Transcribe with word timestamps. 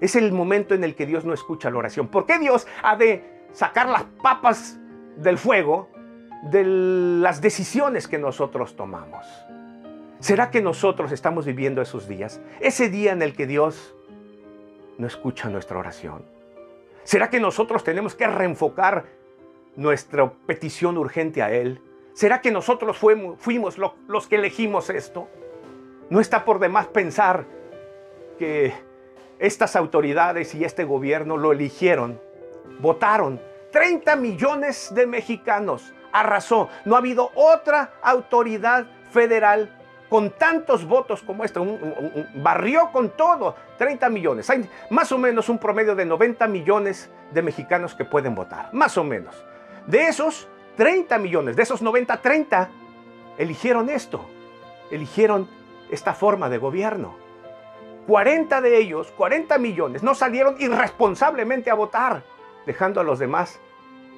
Es 0.00 0.16
el 0.16 0.32
momento 0.32 0.74
en 0.74 0.84
el 0.84 0.94
que 0.94 1.06
Dios 1.06 1.24
no 1.24 1.34
escucha 1.34 1.70
la 1.70 1.78
oración. 1.78 2.08
¿Por 2.08 2.26
qué 2.26 2.38
Dios 2.38 2.66
ha 2.82 2.96
de 2.96 3.22
sacar 3.52 3.88
las 3.88 4.04
papas 4.22 4.78
del 5.16 5.38
fuego 5.38 5.88
de 6.44 6.64
las 6.64 7.40
decisiones 7.40 8.08
que 8.08 8.18
nosotros 8.18 8.76
tomamos? 8.76 9.26
¿Será 10.20 10.50
que 10.50 10.60
nosotros 10.60 11.12
estamos 11.12 11.46
viviendo 11.46 11.82
esos 11.82 12.08
días? 12.08 12.40
Ese 12.60 12.88
día 12.88 13.12
en 13.12 13.22
el 13.22 13.34
que 13.34 13.46
Dios 13.46 13.94
no 14.98 15.06
escucha 15.06 15.48
nuestra 15.48 15.78
oración. 15.78 16.24
¿Será 17.04 17.30
que 17.30 17.40
nosotros 17.40 17.84
tenemos 17.84 18.14
que 18.14 18.26
reenfocar 18.26 19.06
nuestra 19.76 20.30
petición 20.46 20.98
urgente 20.98 21.42
a 21.42 21.50
Él? 21.50 21.80
¿Será 22.12 22.40
que 22.40 22.50
nosotros 22.50 22.98
fuimos, 22.98 23.78
los 23.78 24.28
que 24.28 24.36
elegimos 24.36 24.90
esto? 24.90 25.28
No 26.10 26.20
está 26.20 26.44
por 26.44 26.58
demás 26.58 26.86
pensar 26.88 27.46
que 28.38 28.74
estas 29.40 29.74
autoridades 29.74 30.54
y 30.54 30.64
este 30.64 30.84
gobierno 30.84 31.36
lo 31.36 31.52
eligieron, 31.52 32.20
votaron. 32.78 33.40
30 33.72 34.16
millones 34.16 34.92
de 34.94 35.06
mexicanos 35.06 35.92
arrasó. 36.12 36.68
No 36.84 36.94
ha 36.94 36.98
habido 36.98 37.30
otra 37.34 37.94
autoridad 38.02 38.86
federal 39.10 39.76
con 40.08 40.30
tantos 40.30 40.84
votos 40.84 41.22
como 41.22 41.44
este, 41.44 41.60
barrió 42.34 42.90
con 42.92 43.10
todo, 43.10 43.54
30 43.78 44.10
millones. 44.10 44.50
Hay 44.50 44.68
más 44.90 45.12
o 45.12 45.18
menos 45.18 45.48
un 45.48 45.58
promedio 45.58 45.94
de 45.94 46.04
90 46.04 46.46
millones 46.48 47.10
de 47.32 47.42
mexicanos 47.42 47.94
que 47.94 48.04
pueden 48.04 48.34
votar, 48.34 48.70
más 48.72 48.98
o 48.98 49.04
menos. 49.04 49.44
De 49.86 50.08
esos 50.08 50.48
30 50.76 51.16
millones, 51.18 51.56
de 51.56 51.62
esos 51.62 51.80
90, 51.80 52.20
30 52.20 52.70
eligieron 53.38 53.88
esto, 53.88 54.28
eligieron 54.90 55.48
esta 55.90 56.12
forma 56.12 56.48
de 56.48 56.58
gobierno. 56.58 57.29
40 58.10 58.60
de 58.60 58.76
ellos, 58.76 59.12
40 59.16 59.56
millones, 59.58 60.02
no 60.02 60.16
salieron 60.16 60.56
irresponsablemente 60.58 61.70
a 61.70 61.74
votar, 61.74 62.24
dejando 62.66 63.00
a 63.00 63.04
los 63.04 63.20
demás 63.20 63.60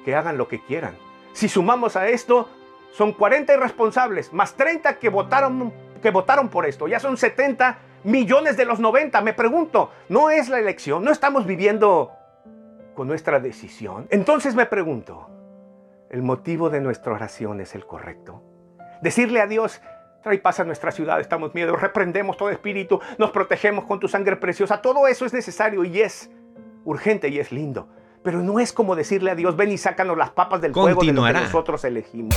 que 0.03 0.15
hagan 0.15 0.35
lo 0.35 0.47
que 0.47 0.59
quieran. 0.59 0.97
Si 1.33 1.47
sumamos 1.47 1.95
a 1.95 2.07
esto, 2.07 2.49
son 2.91 3.13
40 3.13 3.53
irresponsables, 3.53 4.33
más 4.33 4.55
30 4.55 4.97
que 4.97 5.09
votaron, 5.09 5.71
que 6.01 6.09
votaron 6.09 6.49
por 6.49 6.65
esto. 6.65 6.87
Ya 6.87 6.99
son 6.99 7.17
70 7.17 7.77
millones 8.03 8.57
de 8.57 8.65
los 8.65 8.79
90. 8.79 9.21
Me 9.21 9.33
pregunto, 9.33 9.91
¿no 10.09 10.31
es 10.31 10.49
la 10.49 10.57
elección? 10.57 11.03
¿No 11.03 11.11
estamos 11.11 11.45
viviendo 11.45 12.13
con 12.95 13.07
nuestra 13.07 13.39
decisión? 13.39 14.07
Entonces 14.09 14.55
me 14.55 14.65
pregunto, 14.65 15.29
¿el 16.09 16.23
motivo 16.23 16.71
de 16.71 16.81
nuestra 16.81 17.13
oración 17.13 17.61
es 17.61 17.75
el 17.75 17.85
correcto? 17.85 18.41
Decirle 19.03 19.39
a 19.39 19.45
Dios, 19.45 19.81
trae 20.23 20.39
paz 20.39 20.59
a 20.59 20.63
nuestra 20.63 20.91
ciudad, 20.91 21.19
estamos 21.19 21.53
miedo, 21.53 21.75
reprendemos 21.75 22.37
todo 22.37 22.49
espíritu, 22.49 22.99
nos 23.17 23.31
protegemos 23.31 23.85
con 23.85 23.99
tu 23.99 24.07
sangre 24.07 24.37
preciosa. 24.37 24.81
Todo 24.81 25.07
eso 25.07 25.25
es 25.25 25.33
necesario 25.33 25.83
y 25.83 26.01
es 26.01 26.31
urgente 26.85 27.27
y 27.27 27.39
es 27.39 27.51
lindo. 27.51 27.87
Pero 28.23 28.41
no 28.41 28.59
es 28.59 28.71
como 28.71 28.95
decirle 28.95 29.31
a 29.31 29.35
Dios, 29.35 29.57
ven 29.57 29.71
y 29.71 29.77
sácanos 29.77 30.17
las 30.17 30.31
papas 30.31 30.61
del 30.61 30.73
fuego 30.73 31.01
de 31.01 31.11
lo 31.11 31.25
que 31.25 31.33
nosotros 31.33 31.83
elegimos. 31.83 32.35